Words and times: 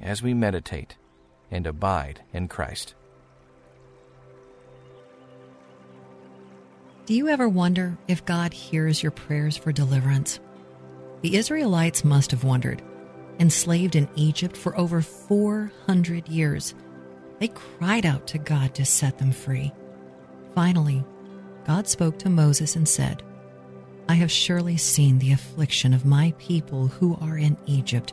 as 0.00 0.22
we 0.22 0.34
meditate 0.34 0.96
and 1.50 1.66
abide 1.66 2.20
in 2.32 2.48
Christ. 2.48 2.94
Do 7.06 7.14
you 7.14 7.28
ever 7.28 7.48
wonder 7.48 7.98
if 8.08 8.24
God 8.24 8.54
hears 8.54 9.02
your 9.02 9.12
prayers 9.12 9.56
for 9.56 9.72
deliverance? 9.72 10.40
The 11.20 11.36
Israelites 11.36 12.04
must 12.04 12.30
have 12.30 12.44
wondered. 12.44 12.82
Enslaved 13.38 13.96
in 13.96 14.08
Egypt 14.14 14.56
for 14.56 14.78
over 14.78 15.02
400 15.02 16.28
years, 16.28 16.74
they 17.40 17.48
cried 17.48 18.06
out 18.06 18.26
to 18.28 18.38
God 18.38 18.74
to 18.76 18.84
set 18.84 19.18
them 19.18 19.32
free. 19.32 19.72
Finally, 20.54 21.04
God 21.66 21.88
spoke 21.88 22.18
to 22.20 22.30
Moses 22.30 22.76
and 22.76 22.88
said, 22.88 23.22
I 24.08 24.14
have 24.14 24.30
surely 24.30 24.76
seen 24.76 25.18
the 25.18 25.32
affliction 25.32 25.92
of 25.94 26.04
my 26.04 26.32
people 26.38 26.88
who 26.88 27.16
are 27.20 27.36
in 27.36 27.56
Egypt, 27.66 28.12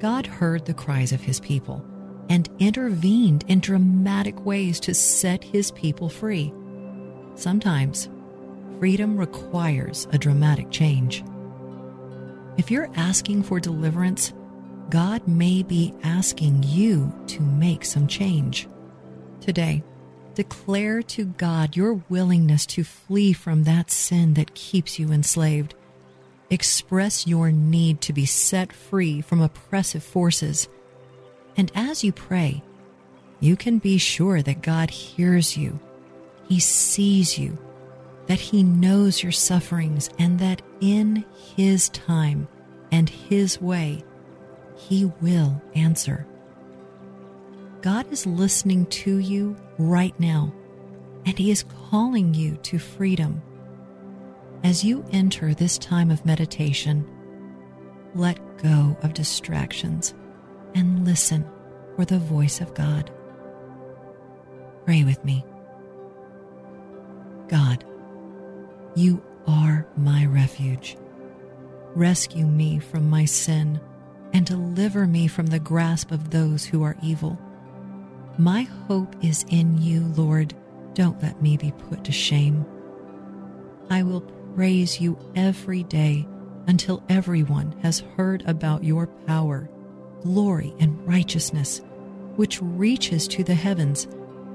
God 0.00 0.26
heard 0.26 0.64
the 0.64 0.72
cries 0.72 1.12
of 1.12 1.20
his 1.20 1.40
people 1.40 1.84
and 2.30 2.48
intervened 2.58 3.44
in 3.48 3.60
dramatic 3.60 4.46
ways 4.46 4.80
to 4.80 4.94
set 4.94 5.44
his 5.44 5.72
people 5.72 6.08
free. 6.08 6.54
Sometimes, 7.34 8.08
freedom 8.78 9.18
requires 9.18 10.08
a 10.10 10.18
dramatic 10.18 10.70
change. 10.70 11.22
If 12.56 12.70
you're 12.70 12.90
asking 12.96 13.42
for 13.42 13.60
deliverance, 13.60 14.32
God 14.88 15.28
may 15.28 15.62
be 15.62 15.94
asking 16.02 16.62
you 16.62 17.12
to 17.26 17.42
make 17.42 17.84
some 17.84 18.06
change. 18.06 18.68
Today, 19.42 19.84
declare 20.34 21.02
to 21.02 21.26
God 21.26 21.76
your 21.76 22.02
willingness 22.08 22.64
to 22.66 22.84
flee 22.84 23.34
from 23.34 23.64
that 23.64 23.90
sin 23.90 24.32
that 24.34 24.54
keeps 24.54 24.98
you 24.98 25.12
enslaved. 25.12 25.74
Express 26.50 27.26
your 27.28 27.52
need 27.52 28.00
to 28.02 28.12
be 28.12 28.26
set 28.26 28.72
free 28.72 29.20
from 29.20 29.40
oppressive 29.40 30.02
forces. 30.02 30.68
And 31.56 31.70
as 31.74 32.02
you 32.02 32.12
pray, 32.12 32.62
you 33.38 33.56
can 33.56 33.78
be 33.78 33.98
sure 33.98 34.42
that 34.42 34.60
God 34.60 34.90
hears 34.90 35.56
you, 35.56 35.78
He 36.48 36.58
sees 36.58 37.38
you, 37.38 37.56
that 38.26 38.40
He 38.40 38.62
knows 38.62 39.22
your 39.22 39.32
sufferings, 39.32 40.10
and 40.18 40.38
that 40.40 40.60
in 40.80 41.24
His 41.56 41.88
time 41.90 42.48
and 42.90 43.08
His 43.08 43.60
way, 43.60 44.02
He 44.76 45.04
will 45.20 45.62
answer. 45.74 46.26
God 47.80 48.12
is 48.12 48.26
listening 48.26 48.86
to 48.86 49.18
you 49.18 49.56
right 49.78 50.18
now, 50.18 50.52
and 51.24 51.38
He 51.38 51.50
is 51.50 51.64
calling 51.90 52.34
you 52.34 52.56
to 52.64 52.78
freedom. 52.78 53.40
As 54.62 54.84
you 54.84 55.04
enter 55.10 55.54
this 55.54 55.78
time 55.78 56.10
of 56.10 56.26
meditation, 56.26 57.08
let 58.14 58.38
go 58.58 58.96
of 59.02 59.14
distractions 59.14 60.12
and 60.74 61.04
listen 61.04 61.48
for 61.96 62.04
the 62.04 62.18
voice 62.18 62.60
of 62.60 62.74
God. 62.74 63.10
Pray 64.84 65.02
with 65.02 65.24
me. 65.24 65.44
God, 67.48 67.84
you 68.94 69.22
are 69.46 69.86
my 69.96 70.26
refuge. 70.26 70.96
Rescue 71.94 72.46
me 72.46 72.78
from 72.78 73.08
my 73.08 73.24
sin 73.24 73.80
and 74.32 74.44
deliver 74.44 75.06
me 75.06 75.26
from 75.26 75.46
the 75.46 75.58
grasp 75.58 76.12
of 76.12 76.30
those 76.30 76.66
who 76.66 76.82
are 76.82 76.96
evil. 77.02 77.38
My 78.36 78.62
hope 78.88 79.16
is 79.24 79.44
in 79.48 79.80
you, 79.80 80.02
Lord. 80.16 80.54
Don't 80.94 81.20
let 81.22 81.40
me 81.40 81.56
be 81.56 81.72
put 81.72 82.04
to 82.04 82.12
shame. 82.12 82.64
I 83.88 84.02
will 84.02 84.20
praise 84.54 85.00
you 85.00 85.18
every 85.34 85.82
day 85.84 86.26
until 86.66 87.02
everyone 87.08 87.72
has 87.82 88.00
heard 88.16 88.42
about 88.46 88.84
your 88.84 89.06
power, 89.26 89.68
glory, 90.22 90.74
and 90.78 91.06
righteousness, 91.06 91.80
which 92.36 92.60
reaches 92.62 93.26
to 93.28 93.44
the 93.44 93.54
heavens 93.54 94.06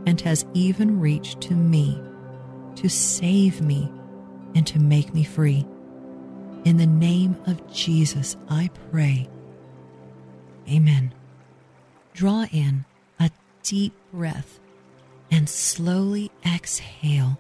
and 0.06 0.22
has 0.22 0.46
even 0.54 1.00
reached 1.00 1.42
to 1.42 1.54
me, 1.54 2.02
to 2.76 2.90
save 2.90 3.62
me 3.62 3.92
and 4.54 4.66
to 4.68 4.80
make 4.80 5.14
me 5.14 5.24
free. 5.24 5.66
In 6.64 6.78
the 6.78 6.88
name 6.88 7.36
of 7.46 7.72
Jesus, 7.72 8.38
I 8.50 8.70
pray. 8.92 9.28
Amen. 10.70 11.14
Draw 12.14 12.46
in 12.52 12.86
a 13.20 13.30
deep 13.64 13.94
breath 14.14 14.60
and 15.30 15.50
slowly 15.50 16.32
exhale. 16.46 17.38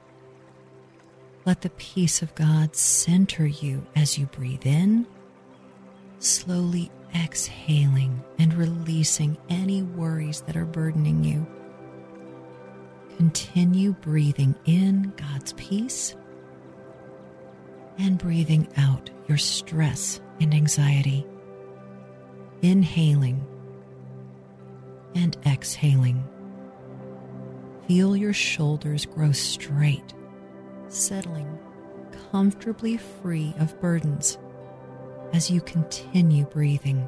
Let 1.45 1.61
the 1.61 1.69
peace 1.71 2.23
of 2.23 2.33
God 2.33 2.75
center 2.75 3.45
you 3.45 3.85
as 3.95 4.17
you 4.17 4.25
breathe 4.25 4.65
in, 4.65 5.05
slowly 6.17 6.91
exhaling 7.13 8.23
and 8.39 8.53
releasing 8.55 9.37
any 9.47 9.83
worries 9.83 10.41
that 10.41 10.57
are 10.57 10.65
burdening 10.65 11.23
you. 11.23 11.45
Continue 13.17 13.93
breathing 13.93 14.55
in 14.65 15.13
God's 15.17 15.53
peace 15.53 16.15
and 17.99 18.17
breathing 18.17 18.67
out 18.77 19.09
your 19.27 19.37
stress 19.37 20.19
and 20.41 20.53
anxiety. 20.53 21.25
Inhaling 22.63 23.45
and 25.13 25.37
exhaling. 25.45 26.27
Feel 27.87 28.17
your 28.17 28.33
shoulders 28.33 29.05
grow 29.05 29.31
straight, 29.31 30.13
settling 30.87 31.59
comfortably 32.31 32.97
free 32.97 33.53
of 33.59 33.79
burdens 33.81 34.37
as 35.33 35.49
you 35.49 35.61
continue 35.61 36.45
breathing. 36.45 37.07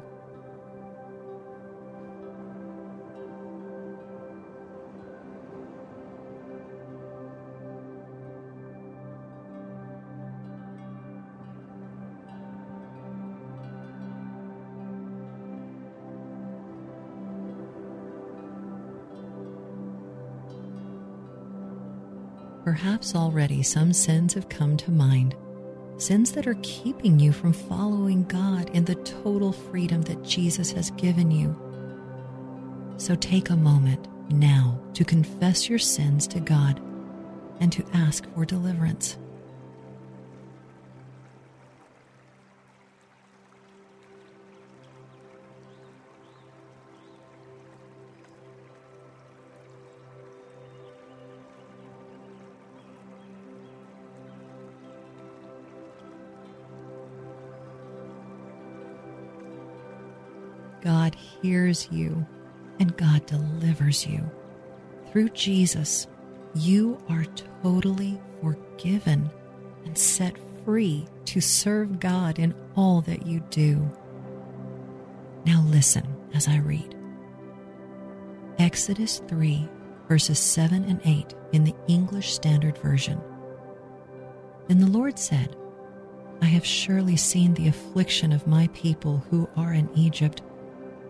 Perhaps 22.80 23.16
already 23.16 23.64
some 23.64 23.92
sins 23.92 24.34
have 24.34 24.48
come 24.48 24.76
to 24.76 24.92
mind, 24.92 25.34
sins 25.96 26.30
that 26.30 26.46
are 26.46 26.56
keeping 26.62 27.18
you 27.18 27.32
from 27.32 27.52
following 27.52 28.22
God 28.22 28.70
in 28.70 28.84
the 28.84 28.94
total 28.94 29.50
freedom 29.50 30.02
that 30.02 30.22
Jesus 30.22 30.70
has 30.70 30.92
given 30.92 31.28
you. 31.28 31.56
So 32.96 33.16
take 33.16 33.50
a 33.50 33.56
moment 33.56 34.06
now 34.30 34.80
to 34.94 35.04
confess 35.04 35.68
your 35.68 35.80
sins 35.80 36.28
to 36.28 36.38
God 36.38 36.80
and 37.58 37.72
to 37.72 37.84
ask 37.94 38.32
for 38.32 38.44
deliverance. 38.44 39.18
God 60.80 61.14
hears 61.42 61.88
you 61.90 62.26
and 62.78 62.96
God 62.96 63.26
delivers 63.26 64.06
you. 64.06 64.30
Through 65.10 65.30
Jesus, 65.30 66.06
you 66.54 66.98
are 67.08 67.24
totally 67.62 68.20
forgiven 68.42 69.30
and 69.84 69.96
set 69.96 70.36
free 70.64 71.06
to 71.26 71.40
serve 71.40 72.00
God 72.00 72.38
in 72.38 72.54
all 72.76 73.00
that 73.02 73.26
you 73.26 73.40
do. 73.50 73.90
Now 75.44 75.62
listen 75.66 76.06
as 76.34 76.46
I 76.46 76.58
read. 76.58 76.94
Exodus 78.58 79.22
3, 79.28 79.68
verses 80.08 80.38
7 80.38 80.84
and 80.84 81.00
8 81.04 81.34
in 81.52 81.64
the 81.64 81.74
English 81.86 82.34
Standard 82.34 82.76
Version. 82.78 83.20
Then 84.66 84.80
the 84.80 84.86
Lord 84.86 85.18
said, 85.18 85.56
I 86.42 86.46
have 86.46 86.66
surely 86.66 87.16
seen 87.16 87.54
the 87.54 87.68
affliction 87.68 88.32
of 88.32 88.46
my 88.46 88.68
people 88.68 89.24
who 89.30 89.48
are 89.56 89.72
in 89.72 89.88
Egypt, 89.96 90.42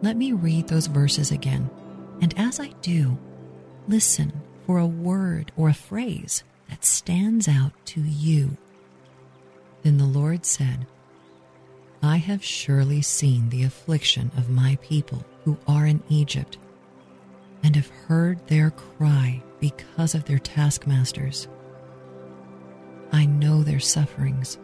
Let 0.00 0.16
me 0.16 0.32
read 0.32 0.68
those 0.68 0.86
verses 0.86 1.32
again, 1.32 1.68
and 2.20 2.32
as 2.38 2.60
I 2.60 2.68
do, 2.82 3.18
listen 3.88 4.32
for 4.64 4.78
a 4.78 4.86
word 4.86 5.50
or 5.56 5.68
a 5.68 5.74
phrase 5.74 6.44
that 6.68 6.84
stands 6.84 7.48
out 7.48 7.72
to 7.86 8.00
you. 8.00 8.56
Then 9.82 9.98
the 9.98 10.04
Lord 10.04 10.46
said, 10.46 10.86
I 12.00 12.18
have 12.18 12.44
surely 12.44 13.02
seen 13.02 13.48
the 13.48 13.64
affliction 13.64 14.30
of 14.36 14.48
my 14.48 14.78
people 14.82 15.24
who 15.44 15.58
are 15.66 15.86
in 15.86 16.02
Egypt, 16.08 16.58
and 17.64 17.74
have 17.74 17.88
heard 17.88 18.46
their 18.46 18.70
cry 18.70 19.42
because 19.58 20.14
of 20.14 20.24
their 20.26 20.38
taskmasters. 20.38 21.48
I 23.10 23.26
know 23.26 23.64
their 23.64 23.80
sufferings 23.80 24.58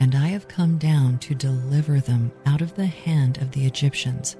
and 0.00 0.14
I 0.14 0.28
have 0.28 0.48
come 0.48 0.78
down 0.78 1.18
to 1.18 1.34
deliver 1.34 2.00
them 2.00 2.32
out 2.46 2.60
of 2.60 2.74
the 2.74 2.86
hand 2.86 3.38
of 3.38 3.52
the 3.52 3.66
Egyptians, 3.66 4.36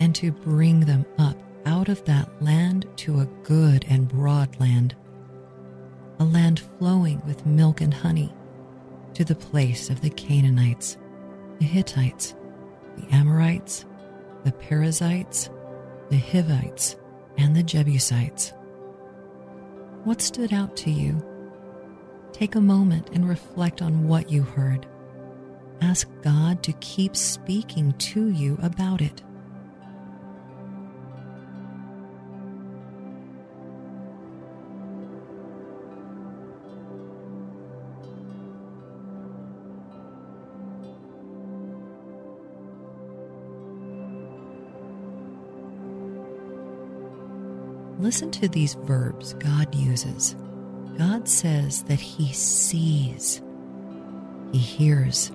and 0.00 0.14
to 0.14 0.32
bring 0.32 0.80
them 0.80 1.04
up 1.18 1.36
out 1.66 1.88
of 1.88 2.04
that 2.04 2.42
land 2.42 2.86
to 2.96 3.20
a 3.20 3.26
good 3.44 3.84
and 3.88 4.08
broad 4.08 4.58
land, 4.58 4.94
a 6.18 6.24
land 6.24 6.60
flowing 6.78 7.20
with 7.26 7.46
milk 7.46 7.80
and 7.80 7.92
honey, 7.92 8.32
to 9.14 9.24
the 9.24 9.34
place 9.34 9.90
of 9.90 10.00
the 10.00 10.10
Canaanites, 10.10 10.96
the 11.58 11.64
Hittites, 11.64 12.34
the 12.96 13.14
Amorites, 13.14 13.84
the 14.44 14.52
Perizzites, 14.52 15.50
the 16.10 16.18
Hivites, 16.18 16.96
and 17.36 17.54
the 17.54 17.62
Jebusites. 17.62 18.52
What 20.04 20.22
stood 20.22 20.52
out 20.52 20.76
to 20.78 20.90
you? 20.90 21.22
Take 22.38 22.54
a 22.54 22.60
moment 22.60 23.10
and 23.14 23.28
reflect 23.28 23.82
on 23.82 24.06
what 24.06 24.30
you 24.30 24.44
heard. 24.44 24.86
Ask 25.80 26.08
God 26.22 26.62
to 26.62 26.72
keep 26.74 27.16
speaking 27.16 27.92
to 27.94 28.28
you 28.28 28.56
about 28.62 29.00
it. 29.00 29.22
Listen 47.98 48.30
to 48.30 48.46
these 48.46 48.74
verbs 48.74 49.34
God 49.34 49.74
uses 49.74 50.36
God 50.98 51.28
says 51.28 51.84
that 51.84 52.00
He 52.00 52.32
sees, 52.32 53.40
He 54.50 54.58
hears, 54.58 55.30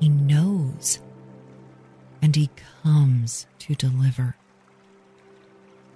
He 0.00 0.10
knows, 0.10 1.00
and 2.20 2.36
He 2.36 2.50
comes 2.82 3.46
to 3.60 3.74
deliver. 3.74 4.36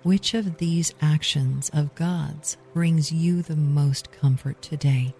Which 0.02 0.32
of 0.32 0.56
these 0.56 0.94
actions 1.02 1.70
of 1.74 1.94
God's 1.94 2.56
brings 2.72 3.12
you 3.12 3.42
the 3.42 3.56
most 3.56 4.10
comfort 4.10 4.62
today? 4.62 5.14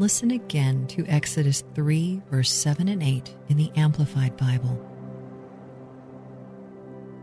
Listen 0.00 0.30
again 0.30 0.86
to 0.86 1.04
Exodus 1.06 1.64
3, 1.74 2.22
verse 2.30 2.52
7 2.52 2.86
and 2.86 3.02
8 3.02 3.34
in 3.48 3.56
the 3.56 3.72
Amplified 3.74 4.36
Bible. 4.36 4.80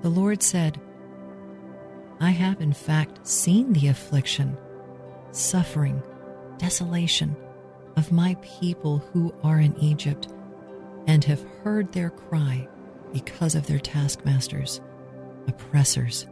The 0.02 0.10
Lord 0.10 0.44
said, 0.44 0.82
I 2.20 2.32
have 2.32 2.60
in 2.60 2.74
fact 2.74 3.26
seen 3.26 3.72
the 3.72 3.88
affliction, 3.88 4.58
suffering, 5.32 6.04
desolation 6.58 7.38
of 7.96 8.12
my 8.12 8.36
people 8.42 8.98
who 9.14 9.34
are 9.42 9.62
in 9.62 9.78
Egypt, 9.80 10.28
and 11.08 11.24
have 11.24 11.48
heard 11.64 11.94
their 11.94 12.10
cry 12.10 12.68
because 13.14 13.56
of 13.56 13.68
their 13.68 13.80
taskmasters, 13.80 14.82
oppressors, 15.48 16.28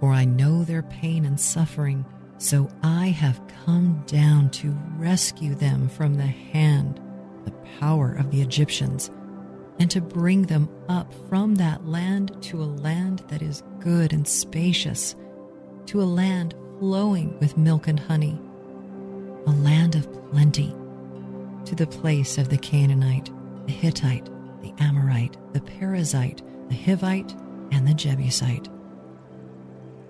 for 0.00 0.12
I 0.12 0.26
know 0.26 0.64
their 0.64 0.82
pain 0.82 1.24
and 1.24 1.40
suffering 1.40 2.04
so 2.38 2.70
I 2.84 3.08
have 3.08 3.40
come 3.64 4.02
down 4.06 4.50
to 4.50 4.76
rescue 4.96 5.56
them 5.56 5.88
from 5.88 6.14
the 6.14 6.26
hand, 6.26 7.00
the 7.44 7.50
power 7.80 8.12
of 8.12 8.30
the 8.30 8.40
Egyptians, 8.40 9.10
and 9.80 9.90
to 9.90 10.00
bring 10.00 10.42
them 10.42 10.68
up 10.88 11.12
from 11.28 11.56
that 11.56 11.86
land 11.86 12.40
to 12.44 12.62
a 12.62 12.64
land 12.64 13.24
that 13.28 13.42
is 13.42 13.64
good 13.80 14.12
and 14.12 14.26
spacious, 14.26 15.16
to 15.86 16.00
a 16.00 16.04
land 16.04 16.54
flowing 16.78 17.36
with 17.40 17.58
milk 17.58 17.88
and 17.88 17.98
honey, 17.98 18.40
a 19.46 19.50
land 19.50 19.96
of 19.96 20.10
plenty, 20.30 20.74
to 21.64 21.74
the 21.74 21.86
place 21.86 22.38
of 22.38 22.50
the 22.50 22.58
Canaanite, 22.58 23.30
the 23.66 23.72
Hittite, 23.72 24.26
the 24.62 24.72
Amorite, 24.78 25.36
the 25.52 25.60
Perizzite, 25.60 26.42
the 26.68 26.76
Hivite, 26.76 27.32
and 27.72 27.86
the 27.86 27.94
Jebusite 27.94 28.68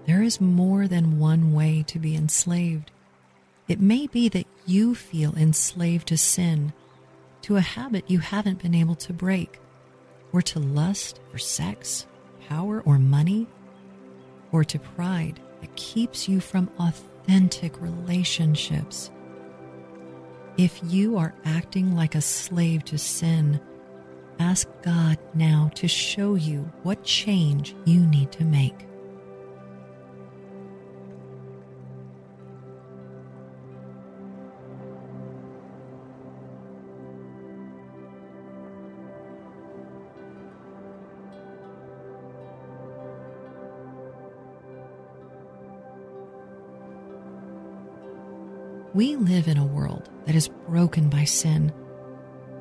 there 0.09 0.23
is 0.23 0.41
more 0.41 0.89
than 0.89 1.19
one 1.19 1.53
way 1.53 1.85
to 1.87 1.99
be 1.99 2.17
enslaved. 2.17 2.91
It 3.69 3.79
may 3.79 4.07
be 4.07 4.31
that 4.31 4.47
you 4.65 4.95
feel 4.95 5.37
enslaved 5.37 6.09
to 6.09 6.17
sin, 6.17 6.73
to 7.43 7.57
a 7.57 7.61
habit 7.61 8.11
you 8.11 8.19
haven't 8.19 8.63
been 8.63 8.75
able 8.75 8.95
to 8.95 9.13
break, 9.13 9.61
or 10.33 10.41
to 10.41 10.61
lust 10.61 11.21
for 11.31 11.37
sex, 11.37 12.07
power, 12.49 12.81
or 12.87 12.99
money, 12.99 13.47
or 14.51 14.65
to 14.65 14.79
pride 14.79 15.41
that 15.61 15.77
keeps 15.77 16.27
you 16.27 16.41
from 16.41 16.71
authentic 16.79 17.79
relationships. 17.79 19.11
If 20.57 20.81
you 20.85 21.19
are 21.19 21.35
acting 21.45 21.95
like 21.95 22.15
a 22.15 22.23
slave 22.23 22.83
to 22.87 22.97
sin, 22.97 23.61
ask 24.39 24.69
God 24.81 25.19
now 25.35 25.71
to 25.75 25.87
show 25.87 26.35
you 26.35 26.61
what 26.83 27.05
change 27.05 27.77
you 27.85 28.07
need 28.07 28.33
to 28.33 28.45
make. 28.45 28.88
We 48.99 49.15
live 49.15 49.47
in 49.47 49.59
a 49.59 49.65
world 49.65 50.11
that 50.25 50.35
is 50.35 50.49
broken 50.49 51.09
by 51.09 51.23
sin, 51.23 51.73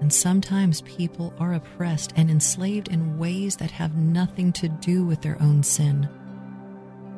and 0.01 0.13
sometimes 0.13 0.81
people 0.81 1.33
are 1.39 1.55
oppressed 1.55 2.13
and 2.15 2.29
enslaved 2.29 2.89
in 2.89 3.17
ways 3.17 3.55
that 3.55 3.71
have 3.71 3.95
nothing 3.95 4.53
to 4.53 4.69
do 4.69 5.03
with 5.03 5.19
their 5.23 5.41
own 5.41 5.63
sin. 5.63 6.07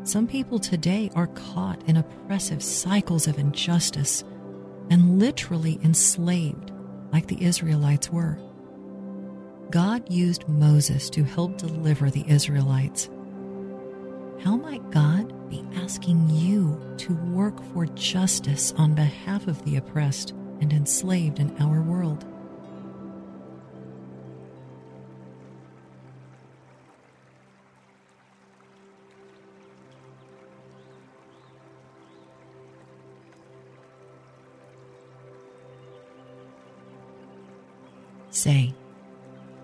Some 0.03 0.25
people 0.25 0.57
today 0.57 1.11
are 1.15 1.27
caught 1.27 1.83
in 1.89 1.97
oppressive 1.97 2.63
cycles 2.63 3.27
of 3.27 3.37
injustice 3.37 4.23
and 4.89 5.19
literally 5.19 5.81
enslaved, 5.83 6.71
like 7.11 7.27
the 7.27 7.43
Israelites 7.43 8.09
were. 8.09 8.39
God 9.69 10.09
used 10.09 10.47
Moses 10.47 11.09
to 11.09 11.25
help 11.25 11.57
deliver 11.57 12.09
the 12.09 12.23
Israelites. 12.25 13.09
How 14.43 14.55
might 14.55 14.89
God 14.89 15.49
be 15.49 15.65
asking 15.75 16.29
you 16.29 16.79
to 16.99 17.13
work 17.13 17.61
for 17.73 17.85
justice 17.87 18.73
on 18.77 18.95
behalf 18.95 19.47
of 19.47 19.63
the 19.65 19.75
oppressed 19.75 20.31
and 20.61 20.71
enslaved 20.71 21.39
in 21.39 21.55
our 21.61 21.81
world? 21.81 22.25
Say, 38.29 38.73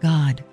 God, 0.01 0.43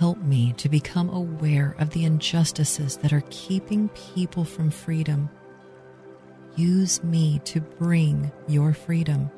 help 0.00 0.16
me 0.22 0.54
to 0.54 0.66
become 0.66 1.10
aware 1.10 1.76
of 1.78 1.90
the 1.90 2.06
injustices 2.06 2.96
that 2.96 3.12
are 3.12 3.22
keeping 3.28 3.90
people 3.90 4.46
from 4.46 4.70
freedom. 4.70 5.28
Use 6.56 7.04
me 7.04 7.38
to 7.44 7.60
bring 7.60 8.32
your 8.48 8.72
freedom. 8.72 9.30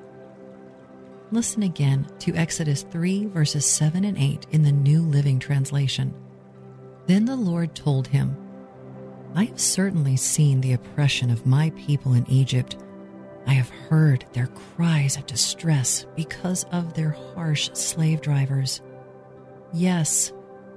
Listen 1.33 1.64
again 1.64 2.07
to 2.21 2.33
Exodus 2.37 2.85
3, 2.85 3.26
verses 3.26 3.66
7 3.66 4.04
and 4.04 4.16
8 4.16 4.47
in 4.52 4.62
the 4.62 4.71
New 4.71 5.02
Living 5.02 5.40
Translation. 5.40 6.14
Then 7.07 7.25
the 7.25 7.35
Lord 7.35 7.75
told 7.75 8.07
him, 8.07 8.37
I 9.35 9.47
have 9.47 9.61
certainly 9.61 10.16
seen 10.16 10.61
the 10.61 10.75
oppression 10.75 11.28
of 11.31 11.45
my 11.45 11.71
people 11.71 12.14
in 12.14 12.31
Egypt 12.31 12.76
I 13.47 13.54
have 13.54 13.71
heard 13.71 14.25
their 14.33 14.47
cries 14.47 15.16
of 15.16 15.26
distress 15.26 16.07
because 16.14 16.62
of 16.71 16.95
their 16.95 17.11
harsh 17.11 17.71
slave 17.73 18.21
drivers. 18.21 18.81
Yes, 19.73 20.33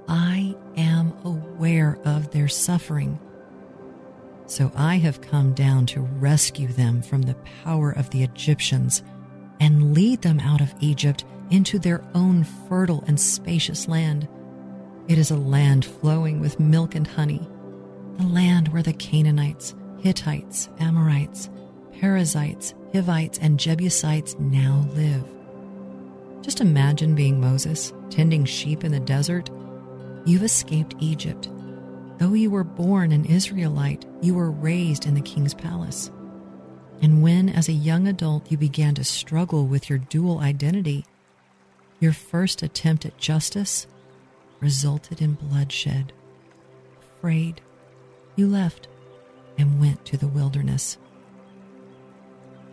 I 0.08 0.54
am 0.76 1.12
aware 1.24 1.98
of 2.04 2.30
their 2.30 2.48
suffering. 2.48 3.18
So 4.46 4.70
I 4.76 4.96
have 4.96 5.20
come 5.20 5.54
down 5.54 5.86
to 5.86 6.00
rescue 6.00 6.68
them 6.68 7.02
from 7.02 7.22
the 7.22 7.36
power 7.64 7.90
of 7.90 8.10
the 8.10 8.22
Egyptians 8.22 9.02
and 9.58 9.94
lead 9.94 10.22
them 10.22 10.38
out 10.40 10.60
of 10.60 10.74
Egypt 10.80 11.24
into 11.50 11.78
their 11.78 12.04
own 12.14 12.44
fertile 12.68 13.02
and 13.06 13.18
spacious 13.18 13.88
land. 13.88 14.28
It 15.08 15.18
is 15.18 15.30
a 15.30 15.36
land 15.36 15.84
flowing 15.84 16.40
with 16.40 16.60
milk 16.60 16.94
and 16.94 17.06
honey, 17.06 17.48
the 18.18 18.26
land 18.26 18.68
where 18.68 18.82
the 18.82 18.92
Canaanites, 18.92 19.74
Hittites, 20.00 20.68
Amorites, 20.78 21.48
Perizzites, 22.00 22.74
Hivites, 22.92 23.38
and 23.38 23.58
Jebusites 23.58 24.36
now 24.38 24.86
live. 24.94 25.24
Just 26.42 26.60
imagine 26.60 27.14
being 27.14 27.40
Moses, 27.40 27.92
tending 28.10 28.44
sheep 28.44 28.84
in 28.84 28.92
the 28.92 29.00
desert. 29.00 29.50
You've 30.26 30.42
escaped 30.42 30.96
Egypt. 30.98 31.48
Though 32.18 32.32
you 32.32 32.50
were 32.50 32.64
born 32.64 33.12
an 33.12 33.26
Israelite, 33.26 34.04
you 34.20 34.34
were 34.34 34.50
raised 34.50 35.06
in 35.06 35.14
the 35.14 35.20
king's 35.20 35.54
palace. 35.54 36.10
And 37.00 37.22
when, 37.22 37.48
as 37.48 37.68
a 37.68 37.72
young 37.72 38.08
adult, 38.08 38.50
you 38.50 38.58
began 38.58 38.96
to 38.96 39.04
struggle 39.04 39.66
with 39.66 39.88
your 39.88 40.00
dual 40.00 40.40
identity, 40.40 41.04
your 42.00 42.12
first 42.12 42.62
attempt 42.62 43.06
at 43.06 43.18
justice 43.18 43.86
resulted 44.58 45.22
in 45.22 45.34
bloodshed. 45.34 46.12
Afraid, 47.00 47.60
you 48.34 48.48
left 48.48 48.88
and 49.58 49.78
went 49.78 50.04
to 50.06 50.16
the 50.16 50.26
wilderness. 50.26 50.98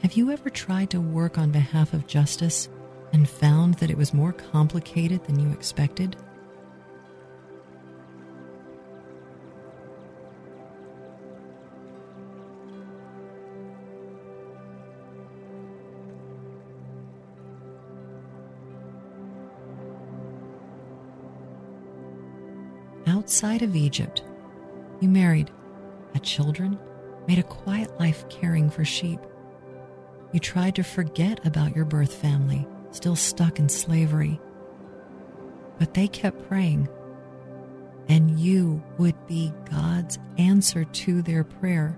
Have 0.01 0.13
you 0.13 0.31
ever 0.31 0.49
tried 0.49 0.89
to 0.89 0.99
work 0.99 1.37
on 1.37 1.51
behalf 1.51 1.93
of 1.93 2.07
justice 2.07 2.67
and 3.11 3.29
found 3.29 3.75
that 3.75 3.91
it 3.91 3.97
was 3.97 4.11
more 4.11 4.33
complicated 4.33 5.23
than 5.25 5.39
you 5.39 5.51
expected? 5.51 6.15
Outside 23.33 23.63
of 23.63 23.75
Egypt, 23.75 24.23
you 25.01 25.09
married, 25.09 25.49
had 26.13 26.21
children, 26.21 26.77
made 27.27 27.39
a 27.39 27.43
quiet 27.43 27.99
life 27.99 28.29
caring 28.29 28.69
for 28.69 28.85
sheep. 28.85 29.19
You 30.31 30.39
tried 30.39 30.75
to 30.75 30.83
forget 30.83 31.43
about 31.43 31.75
your 31.75 31.83
birth 31.83 32.13
family, 32.13 32.67
still 32.91 33.15
stuck 33.15 33.57
in 33.57 33.69
slavery. 33.69 34.39
But 35.79 35.95
they 35.95 36.07
kept 36.07 36.47
praying, 36.47 36.87
and 38.07 38.39
you 38.39 38.83
would 38.99 39.15
be 39.25 39.51
God's 39.67 40.19
answer 40.37 40.85
to 40.85 41.23
their 41.23 41.43
prayer. 41.43 41.97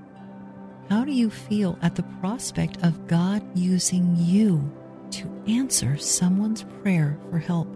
How 0.88 1.04
do 1.04 1.12
you 1.12 1.30
feel 1.30 1.77
at 1.82 1.96
the 1.96 2.04
prospect 2.22 2.82
of 2.82 3.08
God 3.08 3.44
using 3.58 4.15
you 4.18 4.72
to 5.12 5.44
answer 5.50 5.98
someone's 5.98 6.63
prayer 6.82 7.20
for 7.30 7.39
help? 7.39 7.75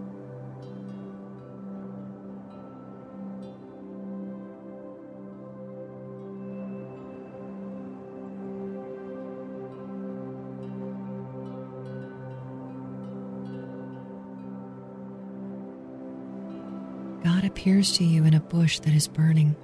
God 17.40 17.46
appears 17.46 17.92
to 17.92 18.04
you 18.04 18.26
in 18.26 18.34
a 18.34 18.40
bush 18.40 18.80
that 18.80 18.92
is 18.92 19.08
burning, 19.08 19.56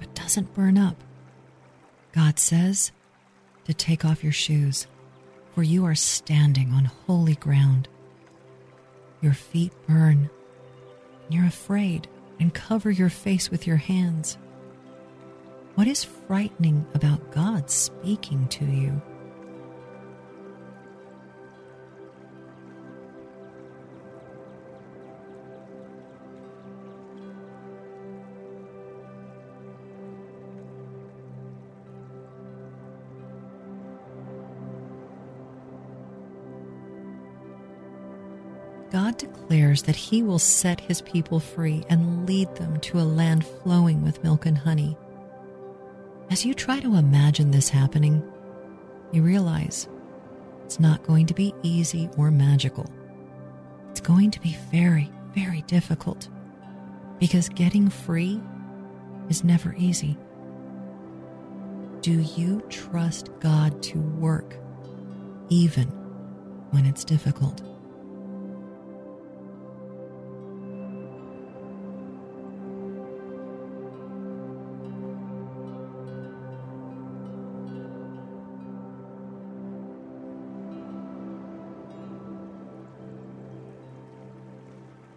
but 0.00 0.12
doesn't 0.16 0.52
burn 0.52 0.76
up. 0.76 0.96
God 2.10 2.40
says 2.40 2.90
to 3.66 3.72
take 3.72 4.04
off 4.04 4.24
your 4.24 4.32
shoes, 4.32 4.88
for 5.54 5.62
you 5.62 5.84
are 5.84 5.94
standing 5.94 6.72
on 6.72 6.86
holy 7.06 7.36
ground. 7.36 7.86
Your 9.20 9.34
feet 9.34 9.72
burn. 9.86 10.28
And 11.26 11.34
you're 11.34 11.46
afraid 11.46 12.08
and 12.40 12.52
cover 12.52 12.90
your 12.90 13.10
face 13.10 13.48
with 13.48 13.64
your 13.64 13.76
hands. 13.76 14.36
What 15.76 15.86
is 15.86 16.02
frightening 16.02 16.84
about 16.94 17.30
God 17.30 17.70
speaking 17.70 18.48
to 18.48 18.64
you? 18.64 19.00
Declares 39.50 39.82
that 39.82 39.96
He 39.96 40.22
will 40.22 40.38
set 40.38 40.78
His 40.80 41.02
people 41.02 41.40
free 41.40 41.82
and 41.88 42.24
lead 42.24 42.54
them 42.54 42.78
to 42.80 43.00
a 43.00 43.02
land 43.02 43.44
flowing 43.44 44.00
with 44.00 44.22
milk 44.22 44.46
and 44.46 44.56
honey. 44.56 44.96
As 46.30 46.46
you 46.46 46.54
try 46.54 46.78
to 46.78 46.94
imagine 46.94 47.50
this 47.50 47.68
happening, 47.68 48.22
you 49.10 49.22
realize 49.22 49.88
it's 50.64 50.78
not 50.78 51.02
going 51.02 51.26
to 51.26 51.34
be 51.34 51.52
easy 51.64 52.08
or 52.16 52.30
magical. 52.30 52.88
It's 53.90 54.00
going 54.00 54.30
to 54.30 54.40
be 54.40 54.56
very, 54.70 55.10
very 55.34 55.62
difficult 55.62 56.28
because 57.18 57.48
getting 57.48 57.88
free 57.88 58.40
is 59.28 59.42
never 59.42 59.74
easy. 59.76 60.16
Do 62.02 62.20
you 62.36 62.62
trust 62.68 63.30
God 63.40 63.82
to 63.82 63.98
work 63.98 64.56
even 65.48 65.88
when 66.70 66.86
it's 66.86 67.02
difficult? 67.04 67.69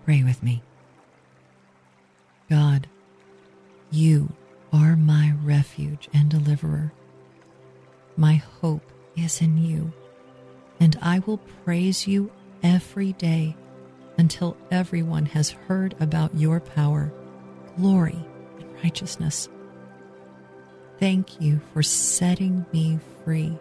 Pray 0.06 0.24
with 0.24 0.44
me. 0.44 0.62
God, 2.50 2.88
you 3.92 4.34
are 4.72 4.96
my 4.96 5.34
refuge 5.44 6.10
and 6.14 6.30
deliverer. 6.30 6.92
My 8.18 8.36
hope 8.36 8.92
is 9.16 9.42
in 9.42 9.58
you, 9.58 9.94
and 10.80 10.98
I 11.02 11.20
will 11.20 11.38
praise 11.64 12.08
you 12.08 12.32
every 12.62 13.14
day 13.14 13.56
until 14.18 14.58
everyone 14.72 15.26
has 15.28 15.52
heard 15.52 15.96
about 16.00 16.36
your 16.36 16.60
power, 16.60 17.12
glory, 17.78 18.20
and 18.60 18.84
righteousness. 18.84 19.50
Thank 21.00 21.42
you 21.42 21.62
for 21.74 21.82
setting 21.82 22.66
me 22.72 23.00
free. 23.24 23.58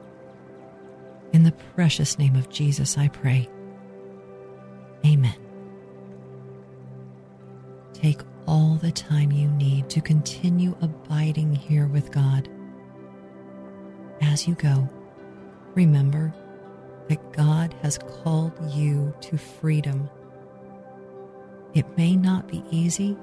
In 1.33 1.45
the 1.45 1.53
precious 1.75 2.19
name 2.19 2.37
of 2.37 2.51
Jesus, 2.51 2.99
I 2.99 3.09
pray. 3.09 3.49
Amen. 5.05 5.42
Take 8.03 8.21
all 8.49 8.75
the 8.83 8.91
time 8.91 9.31
you 9.31 9.49
need 9.53 9.89
to 9.89 10.01
continue 10.01 10.77
abiding 10.81 11.55
here 11.55 11.87
with 11.87 12.11
God. 12.11 12.49
As 14.21 14.49
you 14.49 14.57
go, 14.57 14.89
remember 15.77 16.35
that 17.09 17.33
God 17.33 17.73
has 17.81 17.99
called 17.99 18.53
you 18.73 19.15
to 19.21 19.39
freedom. 19.39 20.11
It 21.75 21.97
may 21.97 22.17
not 22.17 22.49
be 22.49 22.65
easy, 22.73 23.17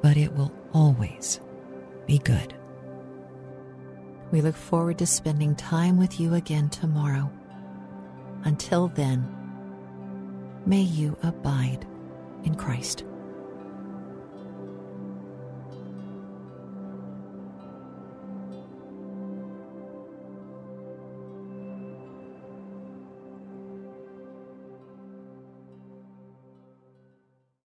but 0.00 0.16
it 0.16 0.32
will 0.32 0.52
always 0.72 1.38
be 2.06 2.18
good. 2.18 2.54
We 4.32 4.40
look 4.40 4.56
forward 4.56 4.96
to 4.98 5.06
spending 5.06 5.54
time 5.56 5.98
with 5.98 6.18
you 6.18 6.32
again 6.34 6.70
tomorrow. 6.70 7.30
Until 8.44 8.88
then, 8.88 9.28
may 10.64 10.80
you 10.80 11.18
abide 11.22 11.86
in 12.44 12.54
Christ. 12.54 13.04